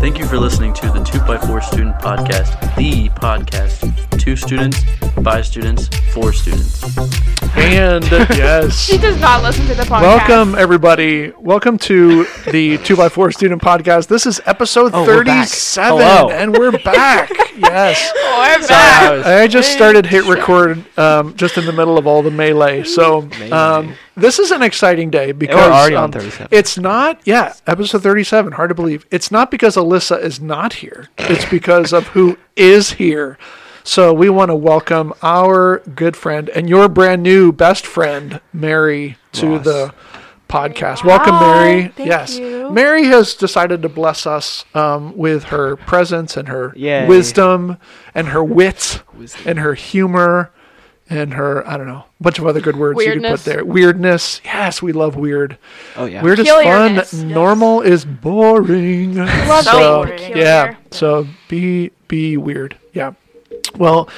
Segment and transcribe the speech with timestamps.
[0.00, 4.18] Thank you for listening to the 2x4 Student Podcast, the podcast.
[4.18, 4.82] Two students,
[5.22, 6.80] by students, for students.
[7.56, 8.80] And yes.
[8.80, 10.02] she does not listen to the podcast.
[10.02, 11.32] Welcome, everybody.
[11.36, 14.06] Welcome to the 2x4 Student Podcast.
[14.06, 16.00] This is episode Oh, we're 37,
[16.30, 17.30] and we're back.
[17.56, 18.12] yes.
[18.14, 19.26] We're back.
[19.26, 22.84] I just started hit record um, just in the middle of all the melee.
[22.84, 26.48] So um, this is an exciting day because already on um, 37.
[26.52, 28.52] it's not, yeah, episode 37.
[28.52, 29.06] Hard to believe.
[29.10, 33.38] It's not because Alyssa is not here, it's because of who is here.
[33.82, 39.16] So we want to welcome our good friend and your brand new best friend, Mary,
[39.32, 39.64] to Ross.
[39.64, 39.94] the
[40.48, 41.04] podcast.
[41.04, 41.88] Welcome, Mary.
[41.88, 42.70] Thank yes, you.
[42.70, 47.06] Mary has decided to bless us um, with her presence and her Yay.
[47.06, 47.78] wisdom
[48.14, 49.02] and her wit
[49.46, 50.52] and her humor
[51.08, 53.64] and her I don't know a bunch of other good words you could put there.
[53.64, 54.40] Weirdness.
[54.44, 55.58] Yes, we love weird.
[55.96, 56.22] Oh yeah.
[56.22, 56.94] Weird is fun.
[56.94, 57.12] Yes.
[57.14, 59.16] Normal is boring.
[59.16, 60.76] Love so being yeah.
[60.90, 62.76] So be be weird.
[62.92, 63.14] Yeah.
[63.76, 64.08] Well,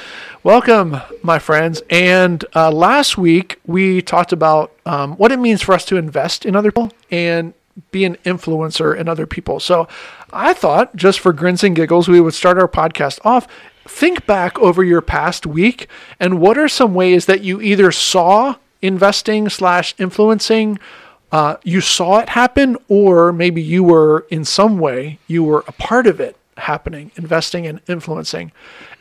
[0.43, 1.81] welcome, my friends.
[1.89, 6.45] And uh, last week we talked about um, what it means for us to invest
[6.45, 7.53] in other people and
[7.91, 9.59] be an influencer in other people.
[9.59, 9.87] So
[10.31, 13.47] I thought, just for grins and giggles, we would start our podcast off.
[13.85, 15.87] Think back over your past week
[16.19, 20.79] and what are some ways that you either saw investing slash influencing
[21.33, 25.71] uh, you saw it happen, or maybe you were in some way you were a
[25.71, 28.51] part of it happening, investing and influencing.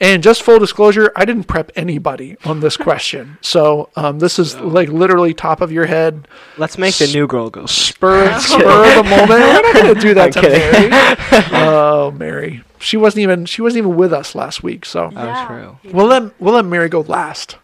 [0.00, 4.56] And just full disclosure, I didn't prep anybody on this question, so um, this is
[4.56, 6.26] like literally top of your head,
[6.58, 7.66] Let's make the new girl go.
[7.66, 9.28] spur spur of the moment.
[9.30, 10.90] We're not gonna do that I'm to kidding.
[10.90, 11.12] Mary.
[11.64, 15.92] Oh, Mary, she wasn't even she wasn't even with us last week, so Oh, true.
[15.92, 17.56] we'll let we'll let Mary go last.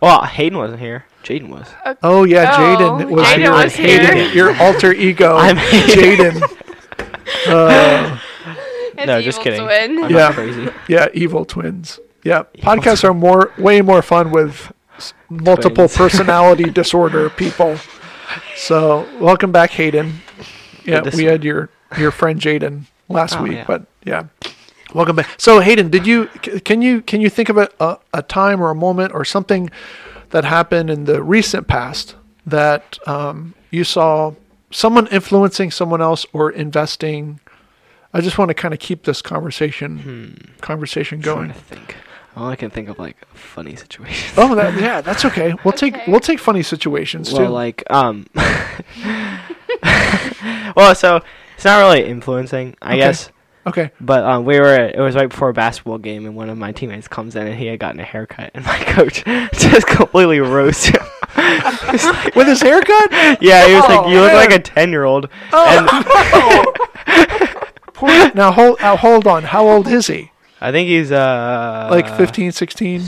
[0.00, 1.04] Well, Hayden wasn't here.
[1.22, 1.68] Jaden was.
[2.02, 3.52] Oh yeah, Oh, Jaden was Jaden here.
[3.52, 4.24] was Hated here.
[4.24, 4.34] it.
[4.34, 6.42] Your alter ego, I'm- Jaden.
[7.46, 8.20] Uh, His
[9.06, 9.64] no, just kidding.
[9.64, 10.04] twin.
[10.04, 10.18] I'm Yeah.
[10.18, 10.68] not crazy.
[10.88, 11.98] Yeah, evil twins.
[12.24, 14.72] Yeah, podcasts are more way more fun with
[15.28, 15.96] multiple Twins.
[16.04, 17.78] personality disorder people.
[18.56, 20.20] So, welcome back, Hayden.
[20.84, 21.68] Yeah, we had your
[21.98, 23.64] your friend Jaden last Oh, week, yeah.
[23.66, 24.24] but yeah,
[24.94, 25.28] welcome back.
[25.36, 26.26] So, Hayden, did you
[26.64, 29.70] can you can you think of a, a a time or a moment or something
[30.30, 32.14] that happened in the recent past
[32.46, 34.32] that um, you saw
[34.70, 37.40] someone influencing someone else or investing?
[38.14, 41.48] I just want to kind of keep this conversation conversation going.
[41.48, 41.96] to think.
[42.36, 44.32] All I can think of like funny situations.
[44.38, 45.54] Oh, that, yeah, that's okay.
[45.64, 47.48] We'll take we'll take funny situations well, too.
[47.52, 48.26] like um.
[50.76, 51.20] well, so
[51.56, 52.98] it's not really influencing, I Okay.
[52.98, 53.30] guess.
[53.66, 53.90] okay.
[54.00, 54.74] But um, we were.
[54.74, 57.56] It was right before a basketball game, and one of my teammates comes in, and
[57.56, 61.06] he had gotten a haircut, and my coach just completely roasted him.
[62.34, 63.10] With his haircut?
[63.42, 66.72] yeah, he was like, Oh, "You look like a ten-year-old." Poor,
[68.34, 69.42] now hold now hold on.
[69.44, 70.30] How old is he?
[70.60, 73.02] I think he's uh Like 15, 16?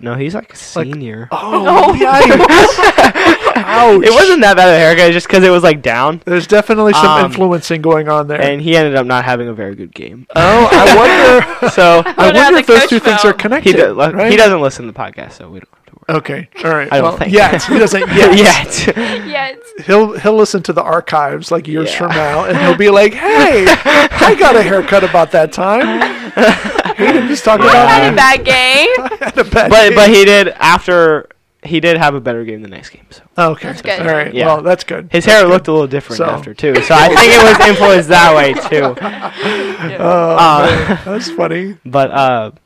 [0.00, 1.28] No, he's like a senior.
[1.30, 3.54] Oh, yikes.
[3.56, 4.02] Ouch.
[4.04, 6.92] It wasn't that bad of a haircut, just because it was like down, There's definitely
[6.94, 8.40] some Um, influencing going on there.
[8.40, 10.26] and he ended up not having a very good game.
[10.36, 11.68] oh, I wonder.
[11.70, 13.34] So I Wonder how wonder the if those coach two things felt.
[13.34, 13.74] are connected.
[13.76, 14.30] he do, right?
[14.30, 15.83] he doesn't listen to the podcast, so we don't have to worry.
[16.08, 16.92] Okay, all right.
[16.92, 17.32] I don't well, think.
[17.32, 18.36] Yet he doesn't yet.
[18.36, 18.96] Yet.
[19.26, 19.58] Yes.
[19.86, 21.98] He'll he'll listen to the archives like years Yeah.
[21.98, 26.02] from now, and he'll be like, "Hey, I got a haircut about that time."
[26.96, 29.18] Hayden just talking I about had a bad game.
[29.18, 29.94] had a bad but day.
[29.94, 31.28] but he did after
[31.62, 33.06] he did have a better game the next game.
[33.10, 33.68] So Oh, okay.
[33.68, 34.00] That's good.
[34.00, 34.32] All right.
[34.34, 34.46] Yeah.
[34.46, 35.08] Well, that's good.
[35.10, 35.50] his That's hair good.
[35.52, 36.74] looked a little different So- after too.
[36.82, 38.94] So I think it was influenced that way too.
[39.98, 41.76] Oh, Uh, man, that's funny.
[41.86, 42.58] But uh, I'm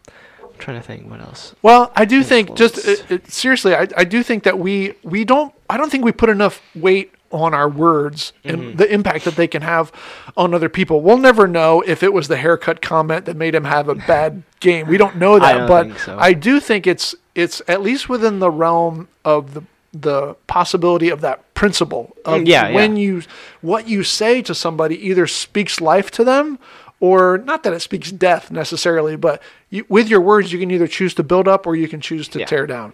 [0.59, 1.55] trying to think what else.
[1.63, 5.25] Well, I do think just it, it, seriously, I, I do think that we we
[5.25, 5.55] don't.
[5.71, 8.77] I don't think we put enough weight on our words and Mm-hmm.
[8.77, 9.93] the impact that they can have
[10.37, 11.03] on other people.
[11.03, 14.43] We'll never know if it was the haircut comment that made him have a bad
[14.61, 14.87] game.
[14.89, 16.17] We don't know that, don't but so.
[16.19, 21.23] I do think it's it's at least within the realm of the the possibility of
[21.23, 23.03] that principle of Mm, yeah, when yeah.
[23.03, 23.23] you
[23.63, 26.59] what you say to somebody either speaks life to them
[27.00, 30.87] or not that it speaks death necessarily but you, with your words you can either
[30.87, 32.47] choose to build up or you can choose to Yeah.
[32.47, 32.93] tear down.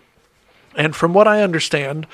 [0.77, 2.07] And from what i understand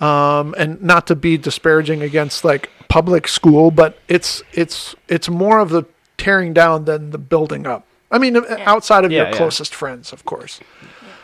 [0.00, 5.58] um, and not to be disparaging against like public school but it's it's it's more
[5.60, 5.84] of the
[6.16, 7.84] tearing down than the building up.
[8.10, 9.36] I mean outside of Yeah, your yeah.
[9.36, 10.60] closest friends of course.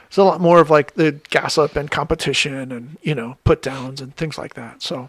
[0.09, 4.01] It's a lot more of like the gossip and competition and you know put downs
[4.01, 4.83] and things like that.
[4.83, 5.09] So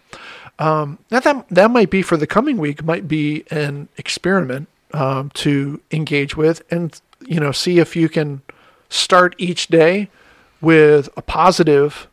[0.59, 5.29] um, that, that that might be for the coming week might be an experiment um,
[5.35, 8.41] to engage with and you know see if you can
[8.89, 10.09] start each day
[10.59, 12.07] with a positive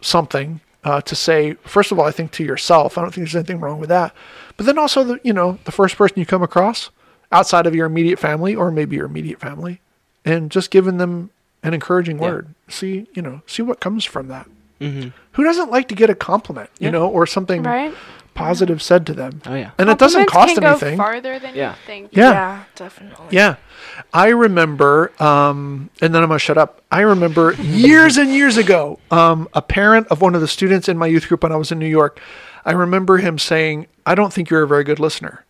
[0.00, 3.34] something uh, to say, first of all, I think to yourself, I don't think there's
[3.34, 4.14] anything wrong with that.
[4.56, 6.90] But then also, the, you know, the first person you come across
[7.32, 9.80] outside of your immediate family or maybe your immediate family,
[10.24, 11.30] and just giving them
[11.64, 12.28] an encouraging Yeah.
[12.30, 12.54] word.
[12.68, 14.46] See, you know, see what comes from that.
[14.80, 15.08] Mm-hmm.
[15.32, 16.90] Who doesn't like to get a compliment, you Yeah.
[16.92, 17.92] know, or something Right?
[18.38, 19.42] Positive said to them?
[19.46, 19.72] Oh yeah.
[19.78, 20.96] And it doesn't cost can anything.
[20.96, 21.70] Go farther than Yeah.
[21.72, 22.08] you think.
[22.12, 22.64] Yeah.
[22.76, 23.26] definitely.
[23.30, 23.56] Yeah.
[24.12, 26.82] I remember, um, and then I'm going to shut up.
[26.90, 30.96] I remember years and years ago, um, a parent of one of the students in
[30.96, 32.20] my youth group when I was in New York,
[32.64, 35.44] I remember him saying, I don't think you're a very good listener.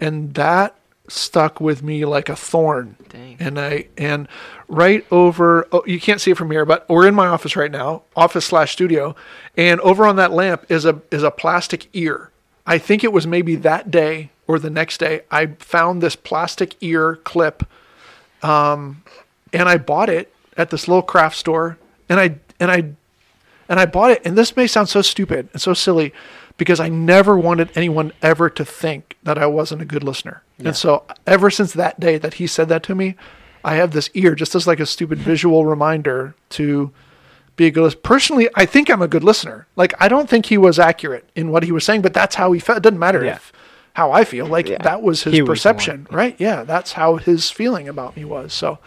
[0.00, 0.74] and that
[1.08, 2.96] stuck with me like a thorn.
[3.08, 3.36] Dang.
[3.40, 4.28] And I, and
[4.68, 7.70] right over, oh, you can't see it from here, but we're in my office right
[7.70, 9.16] now, office slash studio.
[9.56, 12.30] And over on that lamp is a, is a plastic ear.
[12.66, 16.74] I think it was maybe that day or the next day, I found this plastic
[16.80, 17.64] ear clip
[18.42, 19.02] um,
[19.52, 21.78] and I bought it at this little craft store,
[22.08, 22.76] and I and I
[23.68, 24.22] and I bought it.
[24.24, 26.12] And this may sound so stupid and so silly,
[26.58, 30.42] because I never wanted anyone ever to think that I wasn't a good listener.
[30.62, 33.14] And so ever since that day that he said that to me,
[33.64, 36.90] I have this ear just as like a stupid visual reminder to
[37.56, 38.00] be a good listener.
[38.02, 39.66] Personally, I think I'm a good listener.
[39.76, 42.52] Like I don't think he was accurate in what he was saying, but that's how
[42.52, 42.78] he felt.
[42.78, 43.36] It doesn't matter Yeah.
[43.36, 43.52] if
[43.94, 44.46] how I feel.
[44.46, 44.78] Like Yeah.
[44.82, 46.36] that was his He was perception, right?
[46.38, 48.52] Yeah, that's how his feeling about me was.
[48.52, 48.78] So,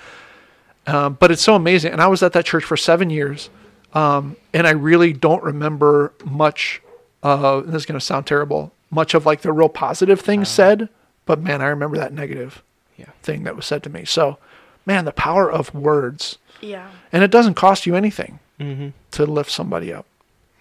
[0.88, 1.92] um, but it's so amazing.
[1.94, 3.50] And I was at that church for seven years,
[3.94, 6.82] um, and I really don't remember much.
[7.24, 8.72] Uh, and this is going to sound terrible.
[8.90, 10.90] Much of like the real positive things said,
[11.26, 12.62] but man, I remember that negative
[12.98, 13.06] Yeah.
[13.24, 14.06] thing that was said to me.
[14.06, 14.38] So,
[14.86, 16.88] man, the power of words, Yeah.
[17.12, 18.90] and it doesn't cost you anything Mm-hmm.
[19.12, 20.06] to lift somebody up.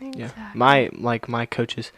[0.00, 0.30] Yeah.
[0.54, 1.92] My like my coaches,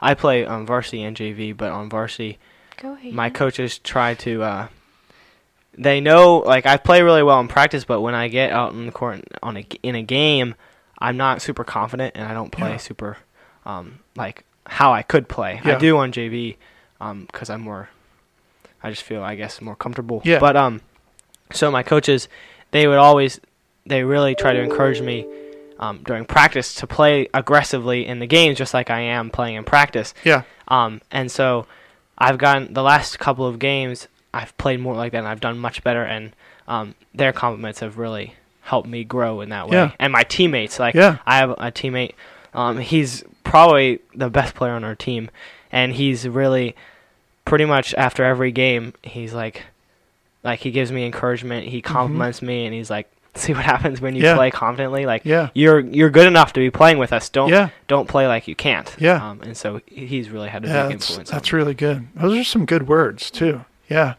[0.00, 2.38] I play on varsity and JV, but on varsity,
[2.80, 3.12] Go ahead.
[3.14, 4.42] my coaches try to.
[4.42, 4.68] uh
[5.78, 8.86] They know like I play really well in practice, but when I get out in
[8.86, 10.54] the court on a in a game,
[10.98, 12.76] I'm not super confident and I don't play Yeah.
[12.78, 13.18] super,
[13.66, 15.60] um like how I could play.
[15.64, 15.76] Yeah.
[15.76, 16.56] I do on JV,
[17.00, 17.90] um because I'm more.
[18.82, 20.22] I just feel I guess more comfortable.
[20.24, 20.38] Yeah.
[20.38, 20.80] But um,
[21.52, 22.28] so my coaches,
[22.70, 23.40] they would always,
[23.84, 25.26] they really try to encourage me.
[25.78, 29.64] Um, during practice to play aggressively in the games, just like I am playing in
[29.64, 30.14] practice.
[30.24, 31.66] Yeah, Um, and so
[32.16, 35.58] I've gotten the last couple of games, I've played more like that and I've done
[35.58, 36.02] much better.
[36.02, 36.32] And
[36.66, 38.32] um, their compliments have really
[38.62, 39.76] helped me grow in that way.
[39.76, 39.92] Yeah.
[39.98, 41.18] And my teammates, like, Yeah.
[41.26, 42.14] I have a teammate,
[42.54, 43.22] um, he's
[43.56, 45.30] probably the best player on our team.
[45.72, 46.76] And he's really,
[47.44, 49.62] pretty much after every game, he's like,
[50.44, 51.66] like he gives me encouragement.
[51.68, 54.26] He compliments me, and he's like, "See what happens when you Mm-hmm.
[54.26, 54.34] Yeah.
[54.36, 55.04] play confidently.
[55.06, 55.48] Like, Yeah.
[55.54, 57.28] you're you're good enough to be playing with us.
[57.28, 57.70] Don't Yeah.
[57.88, 58.94] don't play like you can't.
[58.98, 59.30] Yeah.
[59.30, 61.30] Um, and so he's really had a yeah, big influence.
[61.30, 62.06] that's really good.
[62.14, 63.64] Those are some good words too.
[63.88, 64.14] Yeah.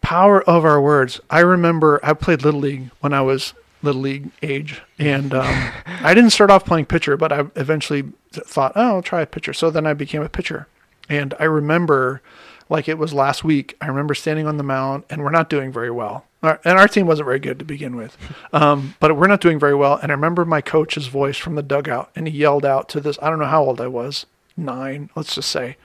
[0.00, 1.20] Power of our words.
[1.28, 3.52] I remember I played little league when I was
[3.82, 8.72] little league age, and um, I didn't start off playing pitcher, but I eventually thought,
[8.74, 9.52] oh, I'll try a pitcher.
[9.52, 10.66] So then I became a pitcher,
[11.08, 12.20] and I remember,
[12.68, 13.76] like it was last week.
[13.80, 16.24] I remember standing on the mound, and we're not doing very well.
[16.40, 18.16] And our team wasn't very good to begin with,
[18.52, 19.98] um, but we're not doing very well.
[20.00, 23.18] And I remember my coach's voice from the dugout, and he yelled out to this.
[23.20, 24.24] I don't know how old I was,
[24.56, 25.76] nine, let's just say,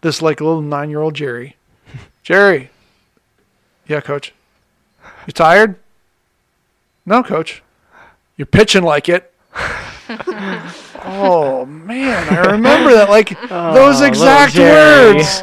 [0.00, 1.56] this like little nine-year-old Jerry,
[2.22, 2.70] Jerry.
[3.88, 4.32] Yeah, coach.
[5.26, 5.76] You tired?
[7.08, 7.62] No, coach.
[8.36, 9.32] You're pitching like it.
[11.04, 15.42] oh man, I remember that like those exact words.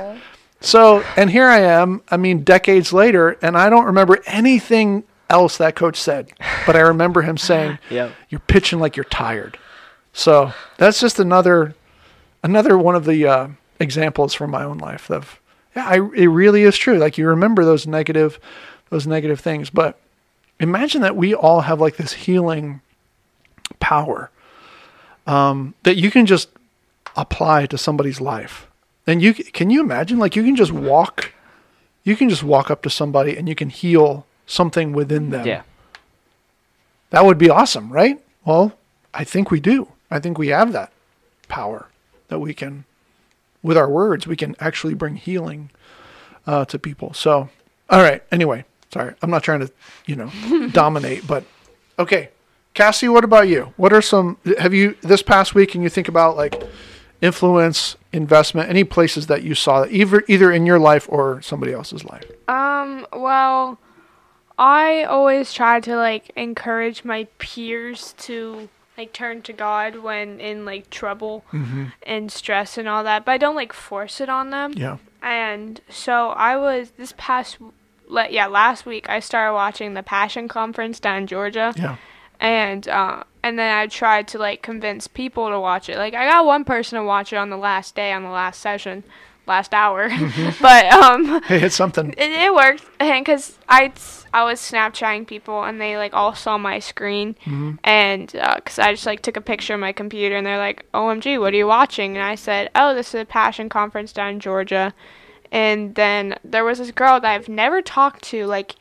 [0.62, 5.58] So, and here I am, I mean decades later, and I don't remember anything else
[5.58, 6.32] that coach said,
[6.68, 8.12] but I remember him saying, Yep.
[8.30, 9.58] "You're pitching like you're tired."
[10.14, 11.74] So, that's just another
[12.44, 13.48] another one of the uh,
[13.80, 15.40] examples from my own life of
[15.76, 17.00] yeah, I, it really is true.
[17.00, 18.40] Like you remember those negative,
[18.92, 20.00] those negative things, but
[20.60, 22.82] imagine that we all have like this healing
[23.80, 24.32] power
[25.28, 26.50] um, that you can just
[27.16, 28.68] apply to somebody's life.
[29.08, 31.34] And you can you imagine like you can just walk,
[32.04, 35.46] you can just walk up to somebody and you can heal something within them.
[35.46, 35.62] Yeah.
[37.12, 38.20] That would be awesome, right?
[38.46, 38.74] Well,
[39.14, 39.90] I think we do.
[40.10, 40.92] I think we have that
[41.48, 41.88] power
[42.28, 42.86] that we can,
[43.62, 45.70] with our words, we can actually bring healing
[46.48, 47.14] uh, to people.
[47.14, 47.50] So,
[47.90, 48.24] all right.
[48.32, 49.72] Anyway, sorry, I'm not trying to,
[50.06, 51.44] you know, dominate, but
[52.00, 52.30] okay.
[52.74, 53.74] Cassie, what about you?
[53.78, 56.62] What are some, have you, this past week, and you think about like
[57.22, 62.04] influence, investment, any places that you saw, either, either in your life or somebody else's
[62.04, 62.30] life?
[62.50, 63.80] Um, well,
[64.58, 70.64] I always try to like encourage my peers to like turn to God when in
[70.66, 71.44] like trouble
[72.04, 74.74] and stress and all that, but I don't like force it on them.
[74.76, 74.98] Yeah.
[75.22, 77.58] And so I was this past
[78.08, 81.74] le- yeah, last week I started watching the Passion Conference down in Georgia.
[81.78, 81.98] Yeah.
[82.40, 85.98] And uh and then I tried to like convince people to watch it.
[85.98, 88.60] Like I got one person to watch it on the last day on the last
[88.60, 89.04] session,
[89.48, 90.10] last hour,
[90.62, 92.10] but um, Hey, it's something.
[92.18, 93.92] it, it worked because I
[94.34, 97.36] I was Snapchatting people and they like all saw my screen
[97.86, 101.40] and because I just like took a picture of my computer and they're like, "OMG,
[101.40, 104.40] what are you watching?" And I said, "Oh, this is a Passion conference down in
[104.42, 104.94] Georgia."
[105.56, 108.76] And then there was this girl that I've never talked to, like,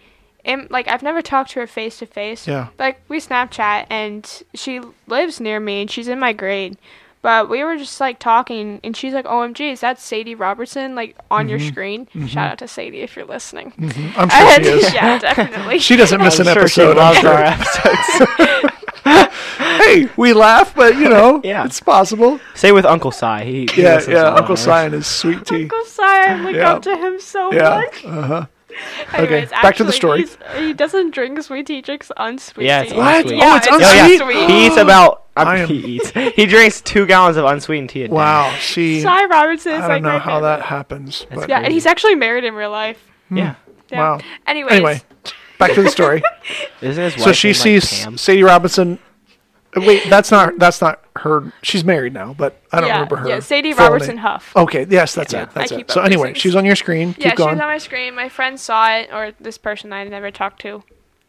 [0.45, 2.49] in, like I've never talked to her face to face.
[2.49, 2.69] Yeah.
[2.79, 6.77] Like we Snapchat and she lives near me and she's in my grade.
[7.23, 11.17] But we were just like talking, and she's like, "OMG, is that Sadie Robertson like
[11.31, 11.69] on your mm-hmm.
[11.69, 12.27] screen?" Mm-hmm.
[12.27, 13.73] Shout out to Sadie if you're listening.
[13.79, 14.21] Mm-hmm.
[14.21, 14.93] I'm sure And- she is.
[14.95, 15.79] yeah, definitely.
[15.79, 16.99] She doesn't miss I'm an sure episode.
[16.99, 18.31] I'm loves our episodes.
[19.95, 21.65] Hey, we laugh, but you know, Yeah.
[21.65, 22.41] it's possible.
[22.55, 23.27] Same with Uncle Si.
[23.45, 24.25] He, he Yeah, yeah.
[24.35, 24.61] Uncle ours.
[24.61, 25.63] Si and his sweet tea.
[25.63, 26.73] Uncle Si, I look Yeah.
[26.73, 27.83] up to him so Yeah.
[27.83, 28.05] much.
[28.05, 28.47] Uh huh.
[29.13, 30.27] Anyways, back to the story.
[30.57, 32.99] He doesn't drink sweet tea; he drinks unsweet Yeah, it's tea.
[32.99, 33.17] What?
[33.25, 33.39] unsweet.
[33.39, 34.07] Yeah, Oh, it's it's Oh, yeah.
[34.09, 34.51] unsweet.
[34.51, 35.23] He eats about.
[35.37, 36.11] I am- He eats.
[36.11, 38.15] He drinks two gallons of unsweetened tea a day.
[38.15, 38.53] Wow.
[38.59, 39.01] She.
[39.03, 40.43] Si Robertson is I don't like know my how favorite.
[40.57, 41.27] that happens.
[41.33, 42.99] But Yeah, and he's actually married in real life.
[43.31, 43.55] Yeah.
[43.91, 43.99] Yeah.
[44.01, 44.21] Wow.
[44.47, 45.03] Anyways, Anyway,
[45.59, 46.23] back to the story.
[46.81, 48.19] Isn't his so she named, like, sees Pam?
[48.19, 48.99] Sadie Robinson.
[49.77, 51.53] Wait, that's not that's not her.
[51.63, 53.29] She's married now, but I don't yeah, remember her.
[53.29, 54.19] yeah, Sadie Robertson name.
[54.19, 54.53] Huff.
[54.57, 55.45] Okay, yes, that's Yeah.
[55.45, 55.51] it.
[55.53, 55.91] That's it.
[55.91, 57.15] So anyway, she's on your screen.
[57.15, 57.51] Keep yeah, she going.
[57.57, 58.15] was on my screen.
[58.15, 60.83] My friend saw it, or this person I never talked to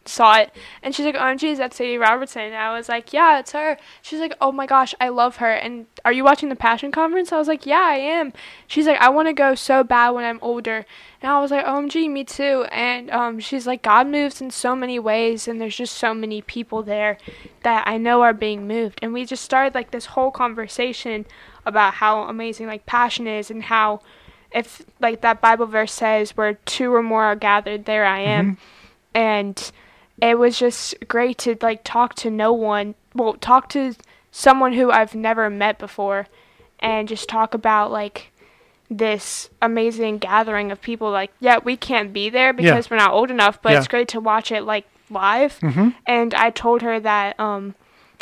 [0.08, 3.38] saw it, and she's like, "OMG, is that Sadie Robertson?" And I was like, "Yeah,
[3.38, 6.56] it's her." She's like, "Oh my gosh, I love her." And are you watching the
[6.56, 7.32] Passion Conference?
[7.32, 8.32] I was like, "Yeah, I am."
[8.66, 10.86] She's like, "I want to go so bad when I'm older."
[11.22, 14.76] And I was like, "OMG, me too." And um, she's like, "God moves in so
[14.76, 17.18] many ways, and there's just so many people there
[17.62, 21.26] that I know are being moved." And we just started like this whole conversation
[21.64, 24.00] about how amazing like passion is and how
[24.52, 28.58] if like that Bible verse says where two or more are gathered, there I am.
[29.14, 29.72] And
[30.20, 33.94] it was just great to like talk to no one, well, talk to
[34.30, 36.26] someone who I've never met before
[36.80, 38.32] and just talk about like
[38.88, 43.30] this amazing gathering of people like yeah, we can't be there because we're not old
[43.30, 43.78] enough, but Yeah.
[43.78, 45.58] it's great to watch it like live.
[45.60, 45.88] Mm-hmm.
[46.06, 47.74] And I told her that um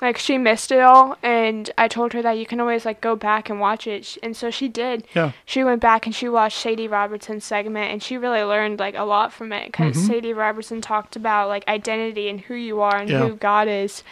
[0.04, 3.16] like she missed it all and I told her that you can always like go
[3.16, 4.16] back and watch it.
[4.22, 5.32] And so she did Yeah.
[5.44, 9.04] she went back and she watched Sadie Robertson's segment and she really learned like a
[9.04, 10.06] lot from it because Mhm.
[10.06, 13.20] Sadie Robertson talked about like identity and who you are and Yeah.
[13.26, 14.02] who God is,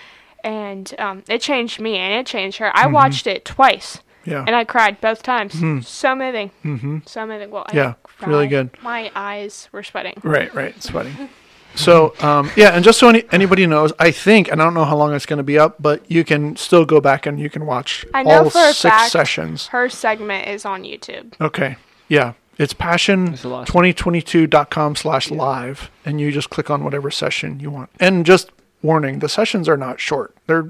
[0.42, 2.76] and um, it changed me and it changed her.
[2.76, 2.92] I Mhm.
[2.92, 4.44] watched it twice Yeah.
[4.46, 5.54] and I cried both times.
[5.54, 5.84] Mhm.
[5.84, 6.98] So moving, Mm-hmm.
[7.06, 7.50] so moving.
[7.50, 8.70] Well, I Yeah, didn't really good.
[8.82, 10.14] My eyes were sweating.
[10.22, 10.74] Right, right.
[10.74, 11.12] Funny.
[11.74, 14.84] So, um, yeah, and just so any, anybody knows, I think, and I don't know
[14.84, 17.48] how long it's going to be up, but you can still go back and you
[17.50, 19.68] can watch I know all for a six fact sessions.
[19.68, 21.32] Her segment is on YouTube.
[21.40, 21.76] Okay.
[22.08, 22.34] Yeah.
[22.58, 23.66] It's There's a lot.
[23.68, 27.88] passion2022.com slash live, and you just click on whatever session you want.
[27.98, 28.50] And just
[28.82, 30.34] warning, the sessions are not short.
[30.46, 30.68] They're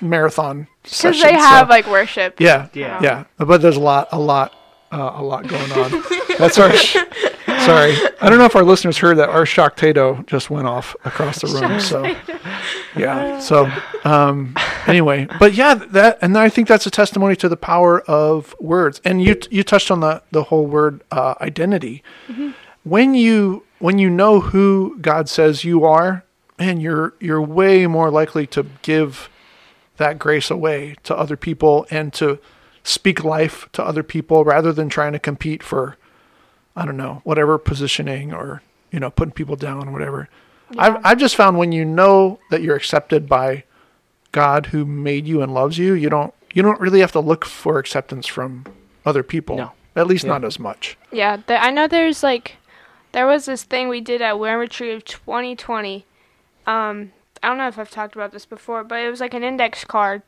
[0.00, 2.40] marathon Because they have so- like worship.
[2.40, 3.00] yeah, Yeah.
[3.02, 3.24] yeah.
[3.36, 4.54] But there's a lot, a lot,
[4.92, 6.04] uh, a lot going on.
[6.38, 6.70] That's our.
[7.58, 10.66] Sh- sorry, I don't know if our listeners heard that our shock Tato just went
[10.66, 11.80] off across the room.
[11.80, 12.04] So,
[12.96, 13.38] yeah.
[13.40, 13.70] So,
[14.04, 14.54] um,
[14.86, 19.00] anyway, but yeah, that and I think that's a testimony to the power of words.
[19.04, 22.02] And you you touched on the the whole word uh, identity.
[22.84, 26.24] When you when you know who God says you are,
[26.58, 29.28] and you're you're way more likely to give
[29.98, 32.38] that grace away to other people and to
[32.82, 35.96] speak life to other people rather than trying to compete for
[36.78, 40.28] I don't know, whatever positioning or, you know, putting people down or whatever.
[40.78, 43.64] I've I've just found when you know that you're accepted by
[44.32, 47.44] God who made you and loves you, you don't you don't really have to look
[47.44, 48.64] for acceptance from
[49.04, 49.56] other people.
[49.56, 49.72] No.
[49.96, 50.32] At least Yeah.
[50.32, 50.96] not as much.
[51.10, 52.56] Yeah, th- I know there's like,
[53.12, 56.04] there was this thing we did at Winter Retreat 2020.
[56.66, 59.42] Um, I don't know if I've talked about this before, but it was like an
[59.44, 60.22] index card,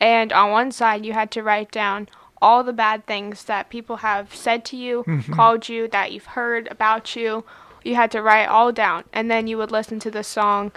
[0.00, 2.08] and on one side you had to write down
[2.44, 6.68] all the bad things that people have said to you, called you, that you've heard
[6.70, 7.42] about you.
[7.82, 10.72] You had to write all down, and then you would listen to the song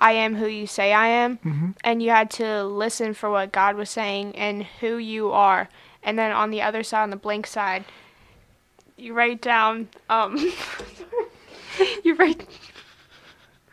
[0.00, 3.76] I am who you say I am, and you had to listen for what God
[3.76, 5.68] was saying and who you are.
[6.02, 7.84] And then on the other side, on the blank side,
[8.96, 10.36] you write down um
[12.04, 12.46] you write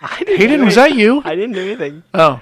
[0.02, 1.22] I didn't Hayden, was that you?
[1.24, 2.04] I didn't do anything.
[2.14, 2.42] Oh.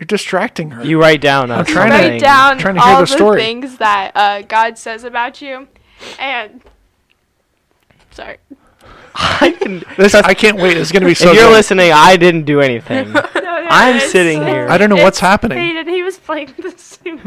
[0.00, 0.82] You're distracting her.
[0.84, 1.50] You write down.
[1.50, 3.38] I'm trying to- write down trying to hear all the story.
[3.38, 5.68] things that uh, God says about you
[6.18, 6.62] and
[8.10, 8.38] sorry
[9.14, 9.84] I didn't.
[9.98, 10.78] this I can't wait.
[10.78, 11.52] It's gonna be so if you're good.
[11.52, 13.12] listening, I didn't do anything.
[13.12, 14.66] No, no, I'm it's- sitting here.
[14.70, 15.58] I don't know what's it's happening.
[15.58, 17.20] Hayden, he was playing the same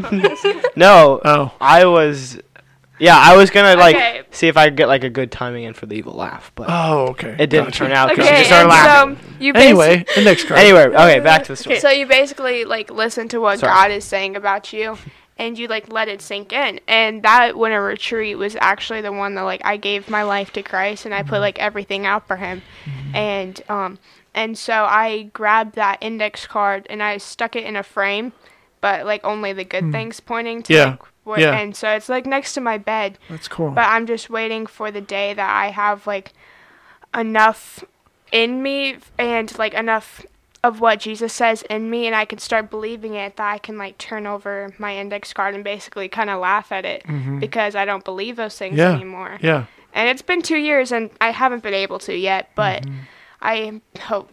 [0.76, 1.52] no, Oh.
[1.60, 2.38] I was.
[2.98, 4.22] Yeah, I was gonna like Okay.
[4.30, 6.66] see if I could get like a good timing in for the evil laugh, but
[6.68, 7.36] Oh, okay.
[7.38, 7.78] it didn't Gotcha.
[7.78, 9.16] turn out because Okay, she started and laughing.
[9.16, 10.60] so you Anyway, index card.
[10.60, 11.80] anyway, okay, back to the story.
[11.80, 13.72] So you basically like listen to what Sorry.
[13.72, 14.96] God is saying about you
[15.36, 16.78] and you like let it sink in.
[16.86, 20.62] And that winter retreat was actually the one that like I gave my life to
[20.62, 21.40] Christ and I put mm-hmm.
[21.40, 22.62] like everything out for him.
[22.84, 23.16] Mm-hmm.
[23.16, 23.98] And um
[24.34, 28.32] and so I grabbed that index card and I stuck it in a frame,
[28.80, 29.92] but like only the good hmm.
[29.92, 30.84] things pointing to Yeah.
[30.90, 31.58] like what Yeah.
[31.58, 33.18] and so it's like next to my bed.
[33.28, 33.70] That's cool.
[33.70, 36.32] But I'm just waiting for the day that I have like
[37.14, 37.84] enough
[38.32, 40.24] in me and like enough
[40.62, 43.76] of what Jesus says in me and I can start believing it that I can
[43.76, 47.04] like turn over my index card and basically kind of laugh at it
[47.38, 48.78] because I don't believe those things Mm-hmm.
[48.90, 48.94] Yeah.
[48.94, 49.38] anymore.
[49.42, 49.64] yeah.
[49.92, 52.98] And it's been 2 years and I haven't been able to yet, but Mm-hmm.
[53.42, 54.32] I hope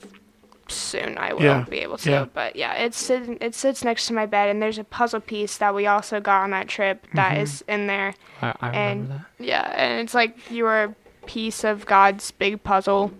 [0.73, 1.65] soon I will Yeah.
[1.69, 2.09] be able to.
[2.09, 2.25] Yeah.
[2.33, 5.57] But yeah, it's sitting, it sits next to my bed and there's a puzzle piece
[5.57, 7.41] that we also got on that trip that Mm-hmm.
[7.41, 8.13] is in there.
[8.41, 9.21] I, I remember And that.
[9.39, 13.11] yeah, and it's like you are a piece of God's big puzzle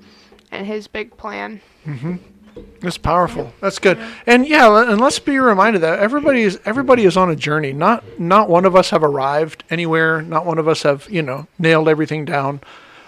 [0.51, 1.61] and his big plan.
[1.85, 2.15] Mm-hmm.
[2.81, 3.53] That's powerful.
[3.61, 3.97] That's good.
[4.27, 7.71] And yeah, and let's be reminded that everybody is everybody is on a journey.
[7.71, 10.21] Not not one of us have arrived anywhere.
[10.21, 12.59] Not one of us have you know nailed everything down.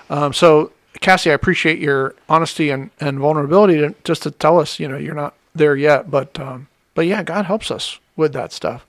[0.09, 0.71] Um, so
[1.01, 4.97] Cassie, I appreciate your honesty and, and vulnerability to, just to tell us you know
[4.97, 6.09] you're not there yet.
[6.09, 8.85] But um, but yeah, God helps us with that stuff.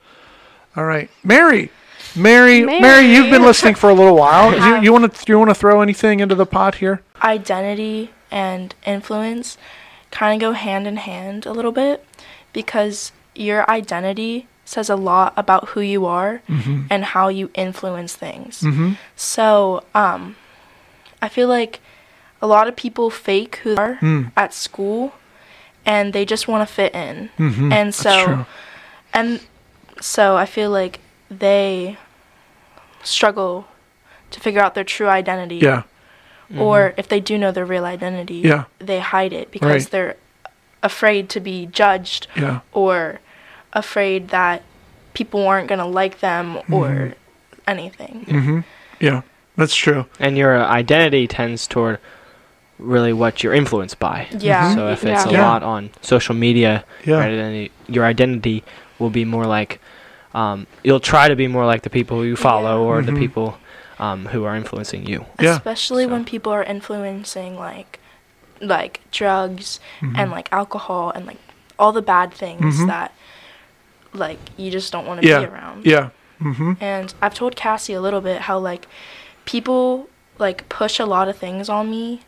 [0.77, 1.71] All right, Mary.
[2.17, 3.13] Mary, Mary, Mary.
[3.13, 4.53] you've been listening for a little while.
[4.79, 7.03] you, you want to you want to throw anything into the pot here?
[7.23, 9.57] identity and influence
[10.11, 12.05] kind of go hand in hand a little bit
[12.53, 16.43] because your identity says a lot about who you are
[16.91, 18.65] and how you influence things.
[19.17, 20.37] So, um,
[21.21, 21.81] I feel like
[22.45, 24.25] a lot of people fake who they are hmm.
[24.37, 25.15] at school
[25.87, 27.31] and they just want to fit in.
[27.39, 27.73] Mm-hmm.
[27.73, 28.45] And so,
[29.15, 29.41] and
[29.99, 31.97] so I feel like they
[33.03, 33.67] struggle
[34.31, 35.85] to figure out their true identity Yeah,
[36.51, 36.61] mm-hmm.
[36.61, 38.65] or if they do know their real identity, Yeah.
[38.79, 39.91] they hide it because Right.
[39.91, 40.17] they're
[40.83, 43.21] afraid to be judged yeah, or
[43.73, 44.63] afraid that
[45.15, 46.75] people aren't going to like them Mm-hmm.
[46.75, 47.15] or
[47.67, 48.27] anything.
[48.29, 48.61] Mm-hmm.
[49.01, 49.23] yeah.
[49.57, 50.07] That's true.
[50.19, 51.99] And your uh, identity tends toward
[52.79, 54.27] really what you're influenced by.
[54.39, 54.75] Yeah.
[54.75, 55.31] So if it's Yeah.
[55.31, 55.47] a Yeah.
[55.49, 57.15] lot on social media, Yeah.
[57.15, 58.65] your identity, your identity
[58.99, 59.81] will be more like
[60.35, 63.07] um, you'll try to be more like the people you follow or Mhm.
[63.07, 63.59] the people
[64.01, 65.25] um, who are influencing you.
[65.41, 65.53] Yeah.
[65.53, 68.01] Especially So- when people are influencing like
[68.61, 70.17] like drugs Mm-hmm.
[70.19, 71.37] and like alcohol and like
[71.79, 72.87] all the bad things Mhm.
[72.89, 73.13] that
[74.13, 75.41] like you just don't want to Yeah.
[75.41, 75.87] be around.
[75.87, 76.09] Yeah.
[76.43, 76.73] Mm-hmm.
[76.81, 78.87] And I've told Cassie a little bit how like
[79.45, 80.09] people
[80.39, 82.21] like push a lot of things on me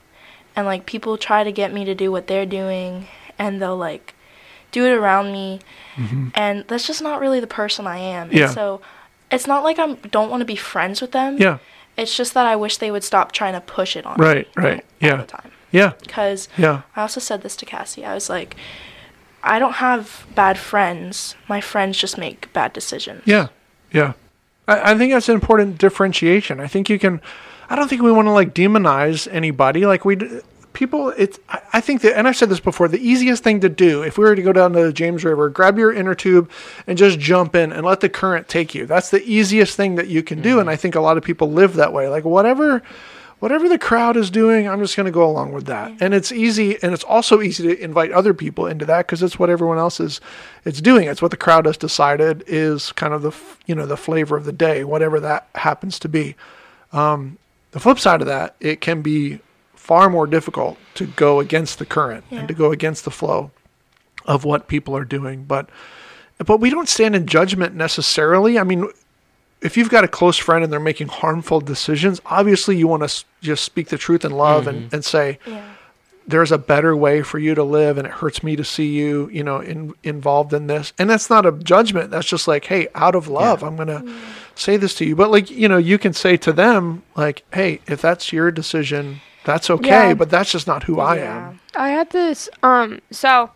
[0.56, 3.06] and like people try to get me to do what they're doing
[3.38, 4.14] and they'll like
[4.72, 5.60] do it around me
[6.34, 8.28] and that's just not really the person I am.
[8.28, 8.36] Mm-hmm.
[8.36, 8.44] Yeah.
[8.46, 8.80] And so
[9.30, 11.36] it's not like I don't want to be friends with them.
[11.38, 11.58] Yeah.
[11.96, 14.62] It's just that I wish they would stop trying to push it on Right, me
[14.62, 14.84] right.
[15.00, 15.16] Yeah.
[15.16, 15.50] the time.
[15.72, 15.92] Yeah.
[16.02, 16.82] Because Yeah.
[16.94, 18.04] I also said this to Cassie.
[18.04, 18.56] I was like,
[19.42, 21.34] I don't have bad friends.
[21.48, 23.22] My friends just make bad decisions.
[23.24, 23.48] Yeah.
[23.92, 24.12] Yeah.
[24.68, 26.60] I, I think that's an important differentiation.
[26.60, 27.20] I think you can,
[27.68, 29.86] I don't think we want to like demonize anybody.
[29.86, 30.16] Like we,
[30.72, 33.68] people, it's, I, I think that, and I've said this before, the easiest thing to
[33.68, 36.50] do, if we were to go down to the James River, grab your inner tube
[36.86, 38.86] and just jump in and let the current take you.
[38.86, 40.60] That's the easiest thing that you can do.
[40.60, 42.08] And I think a lot of people live that way.
[42.08, 42.82] Like whatever,
[43.38, 45.92] whatever the crowd is doing, I'm just going to go along with that.
[46.00, 49.38] And it's easy, and it's also easy to invite other people into that because it's
[49.38, 50.20] what everyone else is,
[50.64, 51.08] it's doing.
[51.08, 53.34] It's what the crowd has decided is kind of the,
[53.66, 56.36] you know, the flavor of the day, whatever that happens to be.
[56.92, 57.38] Um,
[57.72, 59.40] the flip side of that, it can be
[59.74, 62.40] far more difficult to go against the current Yeah.
[62.40, 63.50] and to go against the flow
[64.24, 65.44] of what people are doing.
[65.44, 65.68] But,
[66.44, 68.58] but we don't stand in judgment necessarily.
[68.58, 68.88] I mean,
[69.62, 73.24] if you've got a close friend and they're making harmful decisions, obviously you want to
[73.40, 74.94] just speak the truth in love and, mm-hmm.
[74.94, 75.62] and say, Yeah.
[76.26, 79.30] there's a better way for you to live and it hurts me to see you,
[79.32, 80.92] you know, in, involved in this.
[80.98, 82.10] And that's not a judgment.
[82.10, 84.18] That's just like, hey, out of love, I'm going to mm.
[84.58, 85.14] Say this to you.
[85.16, 89.20] But like, you know, you can say to them like, hey, if that's your decision,
[89.44, 90.14] that's okay, Yeah.
[90.14, 91.36] but that's just not who I Yeah.
[91.48, 91.60] am.
[91.76, 93.50] I had this um so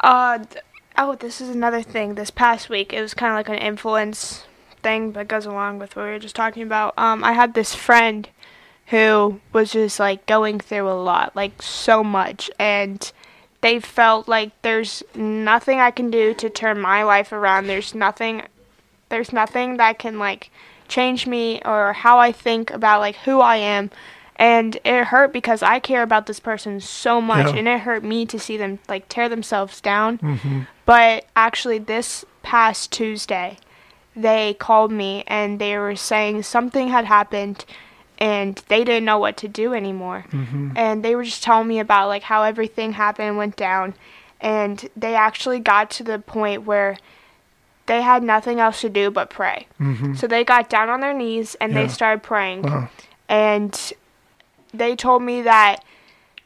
[0.00, 0.64] uh th-
[0.96, 4.44] oh this is another thing this past week it was kind of like an influence
[4.82, 6.94] thing that goes along with what we were just talking about.
[6.96, 8.28] Um I had this friend
[8.88, 13.10] who was just like going through a lot, like so much and
[13.62, 17.66] they felt like there's nothing I can do to turn my life around.
[17.66, 18.42] There's nothing
[19.08, 20.50] there's nothing that can like
[20.88, 23.90] change me or how I think about like who I am.
[24.36, 27.56] And it hurt because I care about this person so much Yeah.
[27.56, 30.18] and it hurt me to see them like tear themselves down.
[30.18, 30.60] Mm-hmm.
[30.84, 33.58] But actually this past Tuesday
[34.16, 37.64] they called me and they were saying something had happened
[38.18, 40.24] and they didn't know what to do anymore.
[40.30, 40.70] Mm-hmm.
[40.76, 43.94] And they were just telling me about like how everything happened and went down.
[44.40, 46.96] And they actually got to the point where
[47.86, 49.66] they had nothing else to do but pray.
[49.80, 50.14] Mm-hmm.
[50.14, 51.82] So they got down on their knees and Yeah.
[51.82, 52.62] they started praying.
[52.62, 52.88] Wow.
[53.28, 53.92] And
[54.72, 55.84] they told me that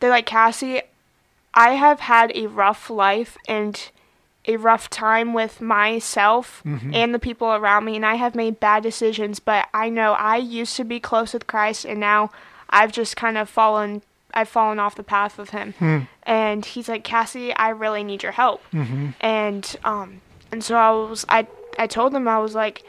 [0.00, 0.82] they're like, Cassie,
[1.54, 3.90] I have had a rough life and
[4.46, 6.94] a rough time with myself mm-hmm.
[6.94, 9.40] and the people around me, and I have made bad decisions.
[9.40, 12.30] But I know I used to be close with Christ, and now
[12.70, 14.02] I've just kind of fallen.
[14.32, 15.98] I've fallen off the path with Him, hmm.
[16.22, 18.62] and He's like, Cassie, I really need your help.
[18.72, 19.10] Mm-hmm.
[19.20, 20.20] And um,
[20.50, 21.46] and so I was, I,
[21.78, 22.82] I told them I was like,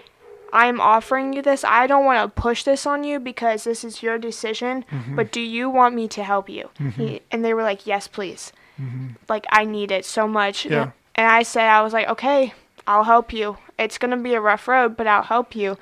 [0.51, 1.63] I'm offering you this.
[1.63, 5.15] I don't want to push this on you because this is your decision, mm-hmm.
[5.15, 6.69] but do you want me to help you?
[6.77, 7.17] He, mm-hmm.
[7.31, 8.51] and they were like, yes, please.
[8.81, 9.09] Mm-hmm.
[9.27, 10.65] Like, I need it so much.
[10.65, 10.91] Yeah.
[11.15, 12.53] And I said, I was like, okay,
[12.87, 13.57] I'll help you.
[13.77, 15.77] It's going to be a rough road, but I'll help you.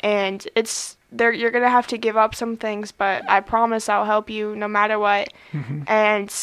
[0.00, 3.88] And it's, there, you're going to have to give up some things, but I promise
[3.88, 5.32] I'll help you no matter what.
[5.86, 6.34] And,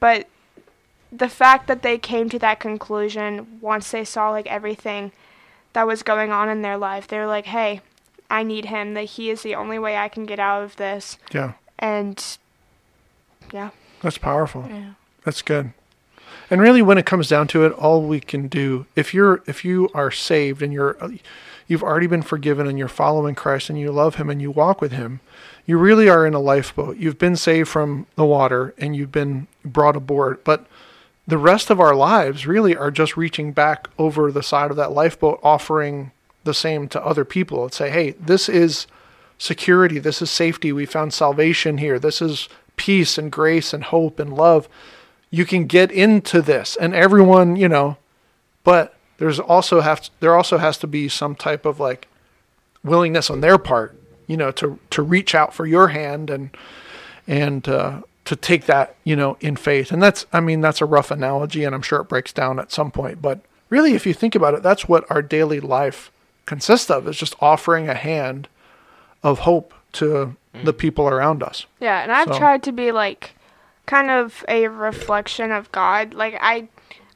[0.00, 0.28] but
[1.10, 5.12] the fact that they came to that conclusion once they saw like everything
[5.72, 7.80] that was going on in their life, they were like, hey,
[8.30, 11.16] I need him, that he is the only way I can get out of this.
[11.32, 11.52] Yeah.
[11.78, 12.38] And
[13.52, 13.70] yeah.
[14.02, 14.66] That's powerful.
[14.68, 14.92] Yeah.
[15.24, 15.72] That's good.
[16.50, 19.64] And really, when it comes down to it, all we can do if you're if
[19.64, 20.96] you are saved and you're
[21.66, 24.80] you've already been forgiven and you're following Christ and you love Him and you walk
[24.80, 25.20] with Him,
[25.66, 26.96] you really are in a lifeboat.
[26.96, 30.66] You've been saved from the water and you've been brought aboard, but
[31.28, 34.92] the rest of our lives really are just reaching back over the side of that
[34.92, 36.10] lifeboat, offering
[36.44, 38.86] the same to other people and say, "Hey, this is
[39.36, 39.98] security.
[39.98, 40.72] This is safety.
[40.72, 41.98] We found salvation here.
[41.98, 44.70] This is peace and grace and hope and love.
[45.30, 47.98] You can get into this." And everyone, you know,
[48.64, 52.08] but there's also have to, there also has to be some type of like
[52.82, 53.94] willingness on their part,
[54.26, 56.56] you know, to to reach out for your hand and
[57.26, 59.90] and uh, to take that, you know, in faith.
[59.90, 62.70] And that's, I mean, that's a rough analogy, and I'm sure it breaks down at
[62.70, 63.22] some point.
[63.22, 66.12] But really, if you think about it, that's what our daily life
[66.44, 68.46] consists of: is just offering a hand
[69.22, 70.64] of hope to mm.
[70.64, 71.64] the people around us.
[71.80, 73.34] Yeah, and I've So- tried to be like
[73.86, 76.12] kind of a reflection of God.
[76.12, 76.68] Like I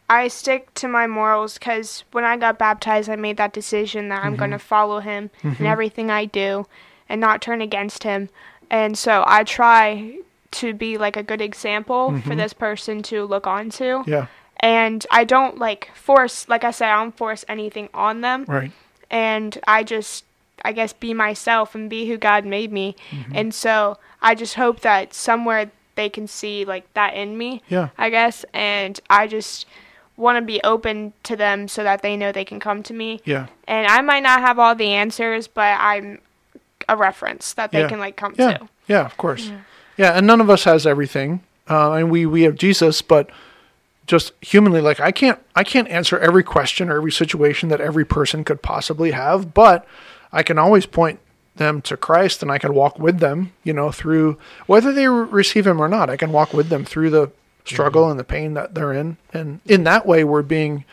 [0.08, 4.24] I stick to my morals cuz when I got baptized I made that decision that
[4.24, 4.66] I'm going to mm-hmm.
[4.66, 5.66] follow him in mm-hmm.
[5.66, 6.66] everything I do
[7.06, 8.30] and not turn against him.
[8.70, 10.16] And so I try
[10.52, 14.04] to be like a good example for this person to look on to.
[14.06, 14.26] Yeah,
[14.60, 18.70] And I don't like force like I said I don't force anything on them right.
[19.10, 20.24] and I just
[20.64, 22.94] I guess be myself and be who God made me.
[23.10, 23.32] Mm-hmm.
[23.34, 27.62] And so I just hope that somewhere they can see like that in me.
[27.68, 27.88] Yeah.
[27.98, 29.66] I guess and I just
[30.16, 33.20] want to be open to them so that they know they can come to me.
[33.24, 36.20] Yeah, And I might not have all the answers, but I'm
[36.88, 37.88] a reference that they Yeah.
[37.88, 38.68] can like come yeah, to.
[38.86, 39.04] yeah.
[39.06, 39.48] Of course.
[39.48, 39.58] Yeah,
[39.98, 43.30] and none of us has everything, uh, and we we have Jesus, but
[44.06, 48.04] just humanly, like I can't I can't answer every question or every situation that every
[48.04, 49.86] person could possibly have, but
[50.32, 51.20] I can always point
[51.56, 55.26] them to Christ, and I can walk with them, you know, through whether they re-
[55.26, 56.10] receive Him or not.
[56.10, 57.30] I can walk with them through the
[57.64, 60.84] struggle and the pain that they're in, and in that way, we're being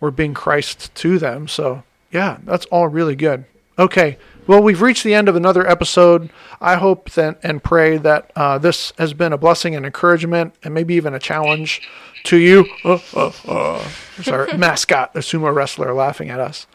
[0.00, 1.48] we're being Christ to them.
[1.48, 3.44] So yeah, that's all really good.
[3.78, 6.30] Okay, well, we've reached the end of another episode.
[6.60, 10.74] I hope that and pray that uh, this has been a blessing and encouragement, and
[10.74, 11.88] maybe even a challenge
[12.24, 12.66] to you.
[12.84, 13.88] Uh, uh, uh.
[14.16, 16.66] There's our mascot, the sumo wrestler, laughing at us.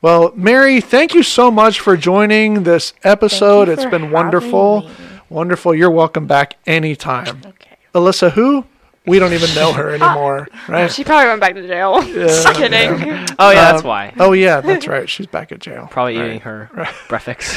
[0.00, 3.68] Well, Mary, thank you so much for joining this episode.
[3.68, 4.82] It's been wonderful.
[4.82, 4.90] me.
[5.28, 5.74] Wonderful.
[5.74, 7.42] You're welcome back anytime.
[7.44, 7.76] Okay.
[7.94, 8.64] Alyssa, who?
[9.08, 10.90] We don't even know her anymore, right?
[10.90, 12.02] She probably went back to jail.
[12.02, 12.90] Just kidding.
[13.38, 14.12] Oh yeah, that's Um, why.
[14.18, 15.08] Oh yeah, that's right.
[15.08, 15.88] She's back at jail.
[15.90, 16.26] Probably Right.
[16.26, 16.70] eating her
[17.08, 17.56] breakfast.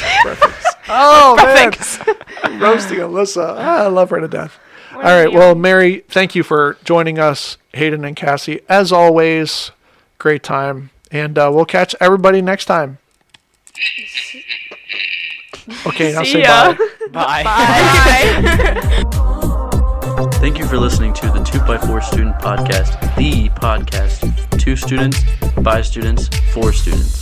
[0.88, 1.70] Oh man,
[2.60, 3.54] roasting Alyssa.
[3.58, 4.58] Ah, I love her to death.
[4.94, 5.32] All right.
[5.32, 8.60] Well, Mary, thank you for joining us, Hayden and Cassie.
[8.68, 9.70] As always,
[10.18, 12.98] great time, and uh, we'll catch everybody next time.
[15.86, 16.74] Okay, now See say ya.
[17.10, 17.42] bye.
[17.42, 19.02] Bye.
[20.34, 25.22] Thank you for listening to Two by Four Student Podcast, the podcast Two students,
[25.60, 27.20] by students, for students.